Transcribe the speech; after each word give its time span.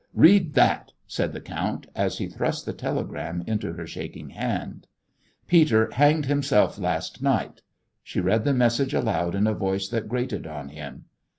"Read 0.15 0.55
that," 0.55 0.93
said 1.05 1.31
the 1.31 1.39
count, 1.39 1.85
as 1.95 2.17
he 2.17 2.25
thrust 2.27 2.65
the 2.65 2.73
telegram 2.73 3.43
into 3.45 3.73
her 3.73 3.85
shaking 3.85 4.31
hand. 4.31 4.87
"Peter 5.45 5.91
hanged 5.91 6.25
himself 6.25 6.79
last 6.79 7.21
night." 7.21 7.61
She 8.01 8.19
read 8.19 8.43
the 8.43 8.51
message 8.55 8.95
aloud 8.95 9.35
in 9.35 9.45
a 9.45 9.53
voice 9.53 9.87
that 9.89 10.09
grated 10.09 10.47
on 10.47 10.69
him. 10.69 11.05